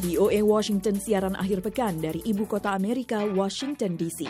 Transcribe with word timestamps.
VOA 0.00 0.40
Washington 0.40 0.96
siaran 0.96 1.36
akhir 1.36 1.60
pekan 1.60 2.00
dari 2.00 2.24
ibu 2.24 2.48
kota 2.48 2.72
Amerika, 2.72 3.20
Washington 3.20 4.00
DC. 4.00 4.24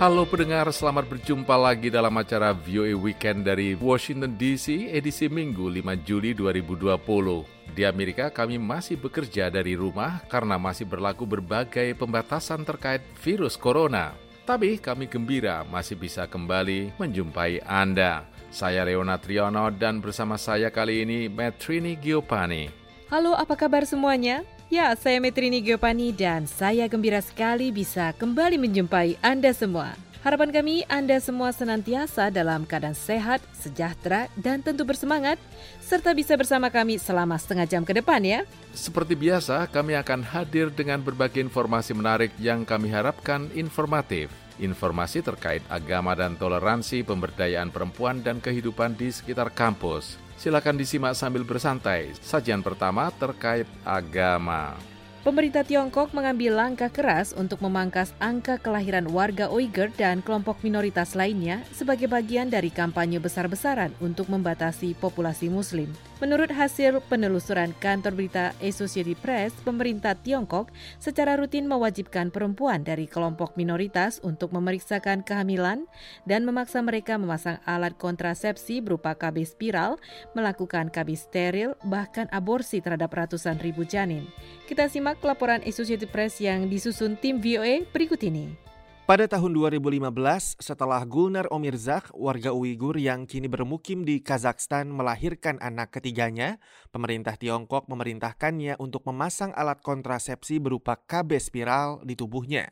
Halo 0.00 0.24
pendengar, 0.24 0.66
selamat 0.72 1.12
berjumpa 1.12 1.54
lagi 1.60 1.92
dalam 1.92 2.16
acara 2.16 2.56
VOA 2.56 2.96
Weekend 2.96 3.44
dari 3.44 3.76
Washington 3.76 4.32
DC 4.34 4.88
edisi 4.96 5.28
Minggu 5.28 5.68
5 5.68 6.08
Juli 6.08 6.32
2020. 6.32 7.76
Di 7.76 7.84
Amerika 7.84 8.32
kami 8.32 8.56
masih 8.56 8.96
bekerja 8.96 9.52
dari 9.52 9.76
rumah 9.76 10.24
karena 10.24 10.56
masih 10.56 10.88
berlaku 10.88 11.28
berbagai 11.28 11.92
pembatasan 12.00 12.64
terkait 12.64 13.04
virus 13.20 13.60
corona. 13.60 14.16
Tapi 14.48 14.80
kami 14.80 15.04
gembira 15.06 15.68
masih 15.68 16.00
bisa 16.00 16.24
kembali 16.26 16.96
menjumpai 16.96 17.60
Anda. 17.62 18.31
Saya 18.52 18.84
Leona 18.84 19.16
Triono 19.16 19.72
dan 19.72 20.04
bersama 20.04 20.36
saya 20.36 20.68
kali 20.68 21.08
ini 21.08 21.24
Metrini 21.24 21.96
Giopani. 21.96 22.68
Halo, 23.08 23.32
apa 23.32 23.56
kabar 23.56 23.88
semuanya? 23.88 24.44
Ya, 24.68 24.92
saya 24.92 25.16
Metrini 25.24 25.64
Giopani 25.64 26.12
dan 26.12 26.44
saya 26.44 26.84
gembira 26.84 27.24
sekali 27.24 27.72
bisa 27.72 28.12
kembali 28.12 28.60
menjumpai 28.60 29.16
Anda 29.24 29.56
semua. 29.56 29.96
Harapan 30.20 30.52
kami 30.52 30.84
Anda 30.84 31.16
semua 31.16 31.48
senantiasa 31.56 32.28
dalam 32.28 32.68
keadaan 32.68 32.92
sehat, 32.92 33.40
sejahtera, 33.56 34.28
dan 34.36 34.60
tentu 34.60 34.84
bersemangat, 34.84 35.40
serta 35.80 36.12
bisa 36.12 36.36
bersama 36.36 36.68
kami 36.68 37.00
selama 37.00 37.40
setengah 37.40 37.64
jam 37.64 37.82
ke 37.88 37.96
depan 37.96 38.20
ya. 38.20 38.44
Seperti 38.76 39.16
biasa, 39.16 39.64
kami 39.72 39.96
akan 39.96 40.20
hadir 40.28 40.68
dengan 40.68 41.00
berbagai 41.00 41.40
informasi 41.40 41.96
menarik 41.96 42.36
yang 42.36 42.68
kami 42.68 42.92
harapkan 42.92 43.48
informatif. 43.56 44.28
Informasi 44.62 45.26
terkait 45.26 45.66
agama 45.66 46.14
dan 46.14 46.38
toleransi, 46.38 47.02
pemberdayaan 47.02 47.74
perempuan, 47.74 48.22
dan 48.22 48.38
kehidupan 48.38 48.94
di 48.94 49.10
sekitar 49.10 49.50
kampus. 49.50 50.14
Silakan 50.38 50.78
disimak 50.78 51.18
sambil 51.18 51.42
bersantai. 51.42 52.14
Sajian 52.22 52.62
pertama 52.62 53.10
terkait 53.18 53.66
agama. 53.82 54.78
Pemerintah 55.22 55.62
Tiongkok 55.62 56.10
mengambil 56.10 56.58
langkah 56.58 56.90
keras 56.90 57.30
untuk 57.34 57.62
memangkas 57.62 58.10
angka 58.18 58.58
kelahiran 58.58 59.06
warga 59.06 59.46
Uyghur 59.50 59.90
dan 59.94 60.18
kelompok 60.18 60.58
minoritas 60.66 61.14
lainnya 61.14 61.62
sebagai 61.70 62.10
bagian 62.10 62.50
dari 62.50 62.74
kampanye 62.74 63.22
besar-besaran 63.22 63.94
untuk 64.02 64.26
membatasi 64.26 64.98
populasi 64.98 65.46
Muslim. 65.46 65.90
Menurut 66.18 66.52
hasil 66.52 67.00
penelusuran 67.06 67.72
kantor 67.80 68.12
berita 68.12 68.44
Associated 68.60 69.16
Press, 69.22 69.54
pemerintah 69.64 70.12
Tiongkok 70.18 70.68
secara 71.00 71.38
rutin 71.38 71.64
mewajibkan 71.70 72.28
perempuan 72.28 72.82
dari 72.82 73.08
kelompok 73.08 73.54
minoritas 73.54 74.20
untuk 74.20 74.50
memeriksakan 74.50 75.24
kehamilan 75.24 75.88
dan 76.28 76.42
memaksa 76.42 76.82
mereka 76.82 77.16
memasang 77.16 77.62
alat 77.64 77.96
kontrasepsi 77.96 78.84
berupa 78.84 79.14
KB 79.14 79.42
spiral, 79.46 79.96
melakukan 80.36 80.92
KB 80.92 81.08
steril, 81.16 81.78
bahkan 81.86 82.28
aborsi 82.34 82.82
terhadap 82.82 83.14
ratusan 83.14 83.62
ribu 83.62 83.86
janin. 83.86 84.28
Kita 84.68 84.90
simak 84.90 85.22
laporan 85.24 85.64
Associated 85.64 86.10
Press 86.10 86.42
yang 86.42 86.66
disusun 86.66 87.16
tim 87.20 87.40
VOA 87.40 87.86
berikut 87.90 88.20
ini. 88.26 88.71
Pada 89.02 89.26
tahun 89.26 89.50
2015, 89.58 90.62
setelah 90.62 91.02
Gulnar 91.02 91.50
Omirzak, 91.50 92.14
warga 92.14 92.54
Uighur 92.54 92.94
yang 92.94 93.26
kini 93.26 93.50
bermukim 93.50 94.06
di 94.06 94.22
Kazakhstan 94.22 94.94
melahirkan 94.94 95.58
anak 95.58 95.98
ketiganya, 95.98 96.62
pemerintah 96.94 97.34
Tiongkok 97.34 97.90
memerintahkannya 97.90 98.78
untuk 98.78 99.02
memasang 99.10 99.50
alat 99.58 99.82
kontrasepsi 99.82 100.62
berupa 100.62 100.94
KB 100.94 101.34
spiral 101.42 102.06
di 102.06 102.14
tubuhnya. 102.14 102.70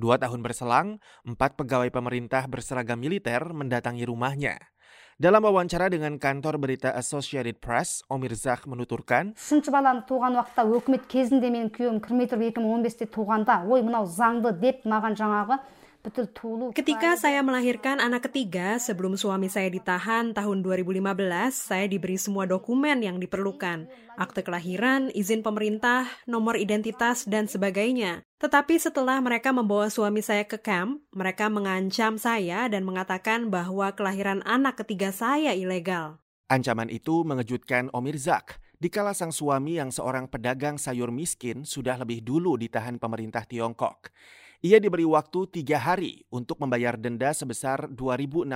Dua 0.00 0.16
tahun 0.16 0.40
berselang, 0.40 0.96
empat 1.28 1.60
pegawai 1.60 1.92
pemerintah 1.92 2.48
berseragam 2.48 2.96
militer 2.96 3.44
mendatangi 3.52 4.08
rumahnya. 4.08 4.56
Dalam 5.21 5.45
wawancara 5.45 5.85
dengan 5.91 6.17
kantor 6.17 6.57
berita 6.57 6.89
Associated 6.97 7.61
Press, 7.61 8.01
Omir 8.09 8.33
Zak 8.33 8.65
menuturkan, 8.65 9.35
үшінші 9.37 9.69
баланы 9.69 10.01
туған 10.09 10.33
уақытта 10.39 10.65
өкімет 10.65 11.05
кезінде 11.11 11.51
менің 11.53 11.69
күйеуім 11.75 11.99
кірмей 12.01 12.25
тұрып 12.31 12.57
2015-те 12.57 13.05
туғанда 13.13 13.61
ой 13.69 13.85
мынау 13.85 14.09
заңды 14.09 14.49
деп 14.57 14.81
маған 14.89 15.13
жаңағы 15.19 15.59
бүткіл 15.59 15.69
туылу 15.69 15.84
Ketika 16.70 17.18
saya 17.18 17.42
melahirkan 17.42 17.98
anak 17.98 18.30
ketiga 18.30 18.78
sebelum 18.78 19.18
suami 19.18 19.50
saya 19.50 19.66
ditahan 19.66 20.30
tahun 20.38 20.62
2015, 20.62 21.02
saya 21.50 21.90
diberi 21.90 22.14
semua 22.14 22.46
dokumen 22.46 23.02
yang 23.02 23.18
diperlukan. 23.18 23.90
Akte 24.14 24.46
kelahiran, 24.46 25.10
izin 25.10 25.42
pemerintah, 25.42 26.06
nomor 26.30 26.62
identitas, 26.62 27.26
dan 27.26 27.50
sebagainya. 27.50 28.22
Tetapi 28.38 28.78
setelah 28.78 29.18
mereka 29.18 29.50
membawa 29.50 29.90
suami 29.90 30.22
saya 30.22 30.46
ke 30.46 30.62
camp, 30.62 31.02
mereka 31.10 31.50
mengancam 31.50 32.14
saya 32.22 32.70
dan 32.70 32.86
mengatakan 32.86 33.50
bahwa 33.50 33.90
kelahiran 33.90 34.46
anak 34.46 34.78
ketiga 34.86 35.10
saya 35.10 35.58
ilegal. 35.58 36.22
Ancaman 36.46 36.86
itu 36.86 37.26
mengejutkan 37.26 37.90
Omir 37.90 38.14
Zak. 38.14 38.62
Dikala 38.78 39.10
sang 39.10 39.34
suami 39.34 39.82
yang 39.82 39.90
seorang 39.90 40.30
pedagang 40.30 40.78
sayur 40.78 41.10
miskin 41.10 41.66
sudah 41.66 41.98
lebih 41.98 42.22
dulu 42.22 42.54
ditahan 42.54 43.02
pemerintah 43.02 43.42
Tiongkok. 43.42 44.14
Ia 44.64 44.80
diberi 44.80 45.04
waktu 45.04 45.52
tiga 45.52 45.76
hari 45.76 46.24
untuk 46.32 46.56
membayar 46.64 46.96
denda 46.96 47.36
sebesar 47.36 47.92
2.685 47.92 48.48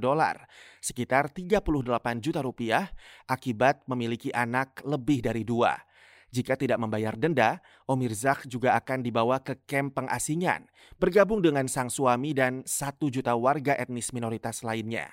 dolar, 0.00 0.48
sekitar 0.80 1.28
38 1.28 2.24
juta 2.24 2.40
rupiah, 2.40 2.88
akibat 3.28 3.84
memiliki 3.84 4.32
anak 4.32 4.80
lebih 4.88 5.20
dari 5.20 5.44
dua. 5.44 5.76
Jika 6.32 6.56
tidak 6.56 6.80
membayar 6.80 7.12
denda, 7.12 7.60
Omirzak 7.84 8.48
juga 8.48 8.72
akan 8.80 9.04
dibawa 9.04 9.36
ke 9.44 9.52
kamp 9.68 9.92
pengasingan, 9.92 10.64
bergabung 10.96 11.44
dengan 11.44 11.68
sang 11.68 11.92
suami 11.92 12.32
dan 12.32 12.64
satu 12.64 13.12
juta 13.12 13.36
warga 13.36 13.76
etnis 13.76 14.16
minoritas 14.16 14.64
lainnya. 14.64 15.12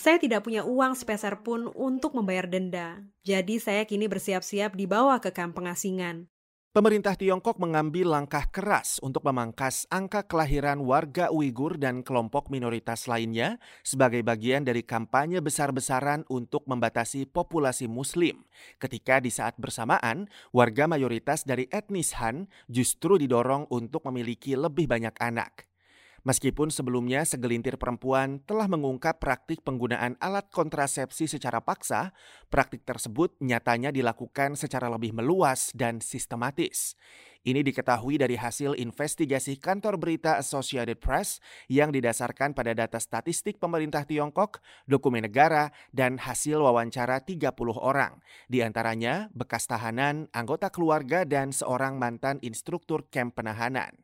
Saya 0.00 0.16
tidak 0.16 0.48
punya 0.48 0.64
uang 0.64 0.96
sepeser 0.96 1.36
pun 1.44 1.68
untuk 1.76 2.16
membayar 2.16 2.48
denda. 2.48 3.04
Jadi 3.28 3.60
saya 3.60 3.84
kini 3.84 4.08
bersiap-siap 4.08 4.72
dibawa 4.72 5.20
ke 5.20 5.28
kamp 5.28 5.52
pengasingan. 5.52 6.32
Pemerintah 6.70 7.18
Tiongkok 7.18 7.58
mengambil 7.58 8.14
langkah 8.14 8.46
keras 8.46 9.02
untuk 9.02 9.26
memangkas 9.26 9.90
angka 9.90 10.22
kelahiran 10.22 10.78
warga 10.86 11.26
Uighur 11.34 11.74
dan 11.74 12.06
kelompok 12.06 12.46
minoritas 12.46 13.10
lainnya 13.10 13.58
sebagai 13.82 14.22
bagian 14.22 14.62
dari 14.62 14.86
kampanye 14.86 15.42
besar-besaran 15.42 16.22
untuk 16.30 16.70
membatasi 16.70 17.26
populasi 17.26 17.90
Muslim. 17.90 18.46
Ketika 18.78 19.18
di 19.18 19.34
saat 19.34 19.58
bersamaan, 19.58 20.30
warga 20.54 20.86
mayoritas 20.86 21.42
dari 21.42 21.66
etnis 21.74 22.14
Han 22.22 22.46
justru 22.70 23.18
didorong 23.18 23.66
untuk 23.74 24.06
memiliki 24.06 24.54
lebih 24.54 24.86
banyak 24.86 25.18
anak. 25.18 25.69
Meskipun 26.20 26.68
sebelumnya 26.68 27.24
segelintir 27.24 27.80
perempuan 27.80 28.44
telah 28.44 28.68
mengungkap 28.68 29.16
praktik 29.16 29.64
penggunaan 29.64 30.20
alat 30.20 30.52
kontrasepsi 30.52 31.24
secara 31.24 31.64
paksa, 31.64 32.12
praktik 32.52 32.84
tersebut 32.84 33.32
nyatanya 33.40 33.88
dilakukan 33.88 34.52
secara 34.52 34.92
lebih 34.92 35.16
meluas 35.16 35.72
dan 35.72 36.04
sistematis. 36.04 36.92
Ini 37.40 37.64
diketahui 37.64 38.20
dari 38.20 38.36
hasil 38.36 38.76
investigasi 38.76 39.56
kantor 39.56 39.96
berita 39.96 40.36
Associated 40.36 41.00
Press 41.00 41.40
yang 41.72 41.88
didasarkan 41.88 42.52
pada 42.52 42.76
data 42.76 43.00
statistik 43.00 43.56
pemerintah 43.56 44.04
Tiongkok, 44.04 44.60
dokumen 44.84 45.24
negara, 45.24 45.72
dan 45.88 46.20
hasil 46.20 46.60
wawancara 46.60 47.24
30 47.24 47.48
orang. 47.80 48.20
Di 48.44 48.60
antaranya 48.60 49.32
bekas 49.32 49.64
tahanan, 49.64 50.28
anggota 50.36 50.68
keluarga, 50.68 51.24
dan 51.24 51.48
seorang 51.48 51.96
mantan 51.96 52.36
instruktur 52.44 53.08
kamp 53.08 53.32
penahanan. 53.40 53.99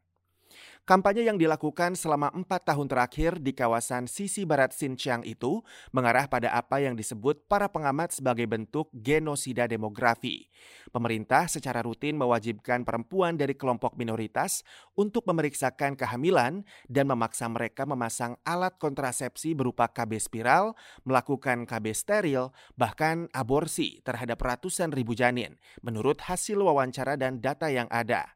Kampanye 0.86 1.26
yang 1.26 1.34
dilakukan 1.34 1.98
selama 1.98 2.30
empat 2.30 2.70
tahun 2.70 2.86
terakhir 2.86 3.42
di 3.42 3.50
kawasan 3.50 4.06
sisi 4.06 4.46
barat 4.46 4.70
Xinjiang 4.70 5.26
itu 5.26 5.58
mengarah 5.90 6.30
pada 6.30 6.54
apa 6.54 6.78
yang 6.78 6.94
disebut 6.94 7.42
para 7.50 7.66
pengamat 7.66 8.14
sebagai 8.14 8.46
bentuk 8.46 8.86
genosida 8.94 9.66
demografi. 9.66 10.46
Pemerintah 10.94 11.50
secara 11.50 11.82
rutin 11.82 12.14
mewajibkan 12.14 12.86
perempuan 12.86 13.34
dari 13.34 13.58
kelompok 13.58 13.98
minoritas 13.98 14.62
untuk 14.94 15.26
memeriksakan 15.26 15.98
kehamilan 15.98 16.62
dan 16.86 17.10
memaksa 17.10 17.50
mereka 17.50 17.82
memasang 17.82 18.38
alat 18.46 18.78
kontrasepsi 18.78 19.58
berupa 19.58 19.90
KB 19.90 20.22
spiral, 20.22 20.78
melakukan 21.02 21.66
KB 21.66 21.90
steril, 21.98 22.54
bahkan 22.78 23.26
aborsi 23.34 24.06
terhadap 24.06 24.38
ratusan 24.38 24.94
ribu 24.94 25.18
janin, 25.18 25.58
menurut 25.82 26.22
hasil 26.22 26.62
wawancara 26.62 27.18
dan 27.18 27.42
data 27.42 27.66
yang 27.74 27.90
ada. 27.90 28.35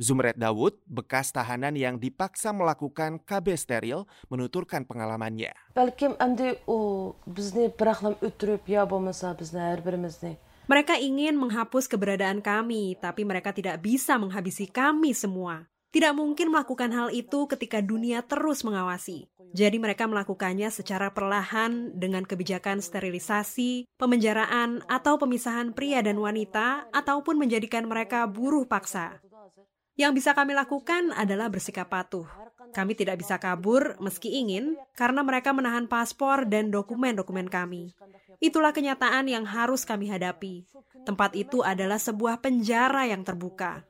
Zumret 0.00 0.40
Dawud, 0.40 0.80
bekas 0.88 1.28
tahanan 1.28 1.76
yang 1.76 2.00
dipaksa 2.00 2.56
melakukan 2.56 3.20
KB 3.20 3.52
steril, 3.52 4.08
menuturkan 4.32 4.88
pengalamannya. 4.88 5.52
Mereka 10.72 10.96
ingin 10.96 11.36
menghapus 11.36 11.84
keberadaan 11.84 12.40
kami, 12.40 12.96
tapi 12.96 13.28
mereka 13.28 13.52
tidak 13.52 13.84
bisa 13.84 14.16
menghabisi 14.16 14.72
kami 14.72 15.12
semua. 15.12 15.68
Tidak 15.92 16.16
mungkin 16.16 16.48
melakukan 16.48 16.96
hal 16.96 17.08
itu 17.12 17.44
ketika 17.50 17.84
dunia 17.84 18.24
terus 18.24 18.64
mengawasi. 18.64 19.28
Jadi 19.50 19.82
mereka 19.82 20.06
melakukannya 20.06 20.70
secara 20.70 21.10
perlahan 21.10 21.92
dengan 21.98 22.22
kebijakan 22.22 22.78
sterilisasi, 22.78 23.90
pemenjaraan, 23.98 24.86
atau 24.86 25.18
pemisahan 25.18 25.74
pria 25.74 26.00
dan 26.00 26.22
wanita, 26.22 26.86
ataupun 26.94 27.34
menjadikan 27.34 27.84
mereka 27.90 28.24
buruh 28.30 28.62
paksa. 28.64 29.18
Yang 30.00 30.24
bisa 30.24 30.32
kami 30.32 30.56
lakukan 30.56 31.12
adalah 31.12 31.52
bersikap 31.52 31.92
patuh. 31.92 32.24
Kami 32.72 32.96
tidak 32.96 33.20
bisa 33.20 33.36
kabur 33.36 34.00
meski 34.00 34.32
ingin 34.32 34.80
karena 34.96 35.20
mereka 35.20 35.52
menahan 35.52 35.84
paspor 35.84 36.48
dan 36.48 36.72
dokumen-dokumen 36.72 37.52
kami. 37.52 37.92
Itulah 38.40 38.72
kenyataan 38.72 39.28
yang 39.28 39.44
harus 39.44 39.84
kami 39.84 40.08
hadapi. 40.08 40.64
Tempat 41.04 41.36
itu 41.36 41.60
adalah 41.60 42.00
sebuah 42.00 42.40
penjara 42.40 43.04
yang 43.12 43.28
terbuka. 43.28 43.84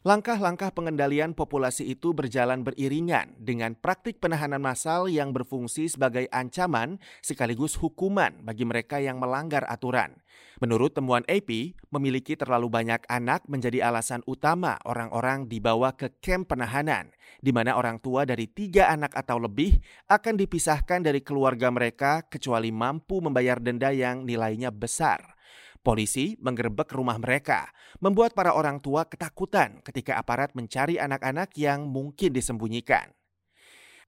Langkah-langkah 0.00 0.72
pengendalian 0.72 1.36
populasi 1.36 1.92
itu 1.92 2.16
berjalan 2.16 2.64
beriringan 2.64 3.36
dengan 3.36 3.76
praktik 3.76 4.16
penahanan 4.16 4.56
massal 4.56 5.12
yang 5.12 5.28
berfungsi 5.36 5.92
sebagai 5.92 6.24
ancaman 6.32 6.96
sekaligus 7.20 7.76
hukuman 7.76 8.32
bagi 8.40 8.64
mereka 8.64 8.96
yang 8.96 9.20
melanggar 9.20 9.60
aturan. 9.68 10.16
Menurut 10.56 10.96
temuan 10.96 11.20
AP, 11.28 11.76
memiliki 11.92 12.32
terlalu 12.32 12.72
banyak 12.72 13.04
anak 13.12 13.44
menjadi 13.44 13.92
alasan 13.92 14.24
utama 14.24 14.80
orang-orang 14.88 15.44
dibawa 15.52 15.92
ke 15.92 16.08
kamp 16.24 16.48
penahanan, 16.48 17.12
di 17.44 17.52
mana 17.52 17.76
orang 17.76 18.00
tua 18.00 18.24
dari 18.24 18.48
tiga 18.48 18.88
anak 18.88 19.12
atau 19.12 19.36
lebih 19.36 19.84
akan 20.08 20.40
dipisahkan 20.40 21.04
dari 21.04 21.20
keluarga 21.20 21.68
mereka 21.68 22.24
kecuali 22.24 22.72
mampu 22.72 23.20
membayar 23.20 23.60
denda 23.60 23.92
yang 23.92 24.24
nilainya 24.24 24.72
besar. 24.72 25.39
Polisi 25.80 26.36
menggerebek 26.36 26.92
rumah 26.92 27.16
mereka, 27.16 27.72
membuat 28.04 28.36
para 28.36 28.52
orang 28.52 28.84
tua 28.84 29.08
ketakutan 29.08 29.80
ketika 29.80 30.20
aparat 30.20 30.52
mencari 30.52 31.00
anak-anak 31.00 31.56
yang 31.56 31.88
mungkin 31.88 32.36
disembunyikan. 32.36 33.16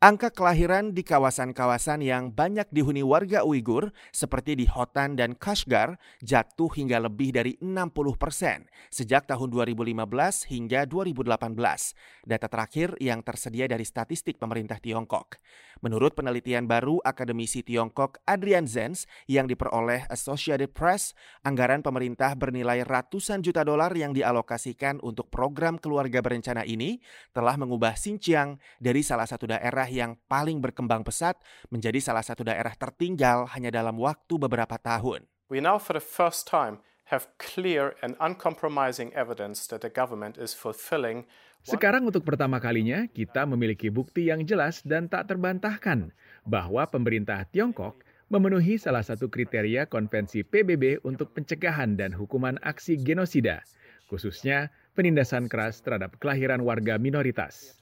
Angka 0.03 0.35
kelahiran 0.35 0.99
di 0.99 1.07
kawasan-kawasan 1.07 2.03
yang 2.03 2.35
banyak 2.35 2.67
dihuni 2.75 3.07
warga 3.07 3.47
Uighur 3.47 3.95
seperti 4.11 4.59
di 4.59 4.67
Hotan 4.67 5.15
dan 5.15 5.39
Kashgar 5.39 5.95
jatuh 6.19 6.67
hingga 6.75 6.99
lebih 6.99 7.31
dari 7.31 7.55
60 7.63 8.19
persen 8.19 8.67
sejak 8.91 9.31
tahun 9.31 9.55
2015 9.55 10.03
hingga 10.51 10.91
2018. 10.91 12.27
Data 12.27 12.51
terakhir 12.51 12.99
yang 12.99 13.23
tersedia 13.23 13.71
dari 13.71 13.87
statistik 13.87 14.43
pemerintah 14.43 14.83
Tiongkok. 14.83 15.39
Menurut 15.87 16.19
penelitian 16.19 16.67
baru 16.67 16.99
akademisi 17.07 17.63
Tiongkok 17.63 18.19
Adrian 18.27 18.67
Zenz 18.67 19.07
yang 19.31 19.47
diperoleh 19.47 20.11
Associated 20.11 20.75
Press, 20.75 21.15
anggaran 21.47 21.79
pemerintah 21.83 22.35
bernilai 22.35 22.83
ratusan 22.83 23.39
juta 23.43 23.63
dolar 23.63 23.95
yang 23.95 24.11
dialokasikan 24.11 24.99
untuk 25.03 25.31
program 25.31 25.79
keluarga 25.79 26.19
berencana 26.19 26.67
ini 26.67 26.99
telah 27.31 27.55
mengubah 27.55 27.95
Xinjiang 27.95 28.59
dari 28.83 29.07
salah 29.07 29.31
satu 29.31 29.47
daerah 29.47 29.92
yang 29.93 30.17
paling 30.27 30.65
berkembang 30.65 31.05
pesat 31.05 31.37
menjadi 31.69 32.01
salah 32.01 32.25
satu 32.25 32.41
daerah 32.41 32.73
tertinggal 32.73 33.45
hanya 33.53 33.69
dalam 33.69 34.01
waktu 34.01 34.41
beberapa 34.41 34.81
tahun. 34.81 35.29
We 35.53 35.61
now 35.61 35.77
for 35.77 35.93
the 35.93 36.01
first 36.01 36.49
time 36.49 36.81
have 37.13 37.29
clear 37.37 37.93
and 38.01 38.17
uncompromising 38.17 39.13
evidence 39.13 39.69
that 39.69 39.85
the 39.85 39.93
government 39.93 40.41
is 40.41 40.57
fulfilling 40.57 41.29
sekarang 41.63 42.03
untuk 42.11 42.27
pertama 42.27 42.59
kalinya 42.59 43.07
kita 43.07 43.47
memiliki 43.47 43.87
bukti 43.87 44.27
yang 44.27 44.43
jelas 44.43 44.83
dan 44.83 45.07
tak 45.07 45.31
terbantahkan 45.31 46.11
bahwa 46.43 46.83
pemerintah 46.91 47.47
Tiongkok 47.47 48.03
memenuhi 48.27 48.83
salah 48.83 49.07
satu 49.07 49.31
kriteria 49.31 49.87
konvensi 49.87 50.43
PBB 50.43 51.07
untuk 51.07 51.31
pencegahan 51.31 51.95
dan 51.95 52.19
hukuman 52.19 52.59
aksi 52.67 52.99
genosida, 52.99 53.63
khususnya 54.11 54.75
penindasan 54.99 55.47
keras 55.47 55.79
terhadap 55.87 56.19
kelahiran 56.19 56.67
warga 56.67 56.99
minoritas. 56.99 57.79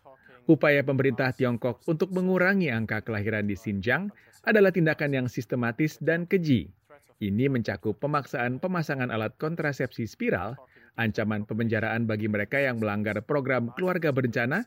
Upaya 0.48 0.80
pemerintah 0.80 1.34
Tiongkok 1.36 1.84
untuk 1.84 2.12
mengurangi 2.14 2.72
angka 2.72 3.04
kelahiran 3.04 3.44
di 3.44 3.58
Xinjiang 3.58 4.08
adalah 4.44 4.72
tindakan 4.72 5.12
yang 5.12 5.26
sistematis 5.28 6.00
dan 6.00 6.24
keji. 6.24 6.72
Ini 7.20 7.52
mencakup 7.52 8.00
pemaksaan 8.00 8.64
pemasangan 8.64 9.12
alat 9.12 9.36
kontrasepsi 9.36 10.08
spiral, 10.08 10.56
ancaman 10.96 11.44
pemenjaraan 11.44 12.08
bagi 12.08 12.32
mereka 12.32 12.56
yang 12.56 12.80
melanggar 12.80 13.20
program 13.20 13.68
keluarga 13.76 14.08
berencana, 14.08 14.64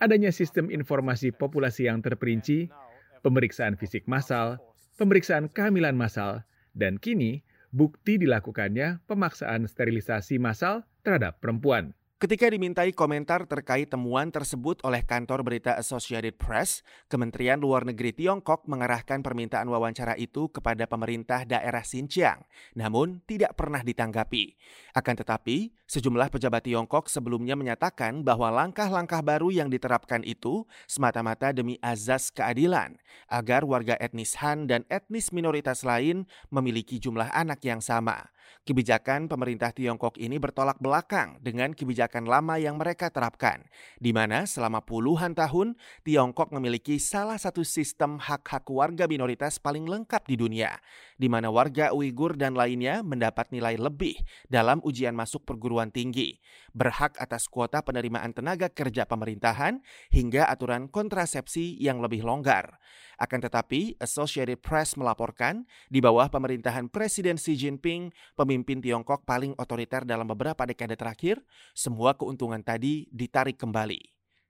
adanya 0.00 0.32
sistem 0.32 0.72
informasi 0.72 1.36
populasi 1.36 1.92
yang 1.92 2.00
terperinci, 2.00 2.72
pemeriksaan 3.20 3.76
fisik 3.76 4.08
massal, 4.08 4.56
pemeriksaan 4.96 5.52
kehamilan 5.52 5.92
massal, 5.92 6.40
dan 6.72 6.96
kini 6.96 7.44
bukti 7.70 8.16
dilakukannya 8.16 9.04
pemaksaan 9.04 9.68
sterilisasi 9.68 10.40
massal 10.40 10.88
terhadap 11.04 11.36
perempuan. 11.44 11.92
Ketika 12.20 12.52
dimintai 12.52 12.92
komentar 12.92 13.48
terkait 13.48 13.88
temuan 13.88 14.28
tersebut 14.28 14.84
oleh 14.84 15.00
kantor 15.00 15.40
berita 15.40 15.80
Associated 15.80 16.36
Press, 16.36 16.84
Kementerian 17.08 17.56
Luar 17.56 17.88
Negeri 17.88 18.12
Tiongkok 18.12 18.68
mengarahkan 18.68 19.24
permintaan 19.24 19.64
wawancara 19.72 20.20
itu 20.20 20.52
kepada 20.52 20.84
pemerintah 20.84 21.48
daerah 21.48 21.80
Xinjiang, 21.80 22.44
namun 22.76 23.24
tidak 23.24 23.56
pernah 23.56 23.80
ditanggapi. 23.80 24.52
Akan 24.92 25.16
tetapi, 25.16 25.72
sejumlah 25.88 26.28
pejabat 26.28 26.68
Tiongkok 26.68 27.08
sebelumnya 27.08 27.56
menyatakan 27.56 28.20
bahwa 28.20 28.52
langkah-langkah 28.52 29.24
baru 29.24 29.48
yang 29.48 29.72
diterapkan 29.72 30.20
itu 30.20 30.68
semata-mata 30.84 31.56
demi 31.56 31.80
azas 31.80 32.28
keadilan, 32.28 33.00
agar 33.32 33.64
warga 33.64 33.96
etnis 33.96 34.36
Han 34.44 34.68
dan 34.68 34.84
etnis 34.92 35.32
minoritas 35.32 35.88
lain 35.88 36.28
memiliki 36.52 37.00
jumlah 37.00 37.32
anak 37.32 37.64
yang 37.64 37.80
sama. 37.80 38.28
Kebijakan 38.66 39.30
pemerintah 39.30 39.70
Tiongkok 39.70 40.18
ini 40.18 40.36
bertolak 40.36 40.82
belakang 40.82 41.38
dengan 41.38 41.70
kebijakan 41.70 42.09
lama 42.18 42.58
yang 42.58 42.74
mereka 42.74 43.12
terapkan, 43.14 43.62
di 44.02 44.10
mana 44.10 44.42
selama 44.48 44.82
puluhan 44.82 45.38
tahun 45.38 45.78
Tiongkok 46.02 46.50
memiliki 46.50 46.98
salah 46.98 47.38
satu 47.38 47.62
sistem 47.62 48.18
hak-hak 48.18 48.66
warga 48.66 49.06
minoritas 49.06 49.62
paling 49.62 49.86
lengkap 49.86 50.26
di 50.26 50.34
dunia, 50.34 50.74
di 51.14 51.30
mana 51.30 51.52
warga 51.52 51.94
Uighur 51.94 52.34
dan 52.34 52.58
lainnya 52.58 53.06
mendapat 53.06 53.54
nilai 53.54 53.76
lebih 53.76 54.18
dalam 54.50 54.80
ujian 54.82 55.12
masuk 55.12 55.46
perguruan 55.46 55.94
tinggi, 55.94 56.40
berhak 56.72 57.14
atas 57.20 57.46
kuota 57.46 57.84
penerimaan 57.84 58.34
tenaga 58.34 58.66
kerja 58.66 59.06
pemerintahan, 59.06 59.84
hingga 60.10 60.48
aturan 60.48 60.90
kontrasepsi 60.90 61.76
yang 61.76 62.00
lebih 62.00 62.24
longgar. 62.24 62.80
Akan 63.20 63.36
tetapi, 63.36 64.00
Associated 64.00 64.64
Press 64.64 64.96
melaporkan 64.96 65.68
di 65.92 66.00
bawah 66.00 66.32
pemerintahan 66.32 66.88
Presiden 66.88 67.36
Xi 67.36 67.52
Jinping, 67.52 68.08
pemimpin 68.32 68.80
Tiongkok 68.80 69.28
paling 69.28 69.52
otoriter 69.60 70.08
dalam 70.08 70.24
beberapa 70.24 70.64
dekade 70.64 70.96
terakhir, 70.96 71.44
semua 71.76 71.99
keuntungan 72.16 72.64
tadi 72.64 73.04
ditarik 73.12 73.60
kembali. 73.60 74.00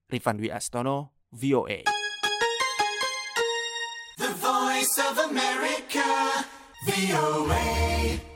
Rifan 0.07 0.39
Dwi 0.39 0.55
Astono, 0.55 1.19
VOA. 1.35 1.83
The 4.19 4.31
Voice 4.39 4.97
of 5.03 5.19
America, 5.19 6.07
VOA. 6.87 8.30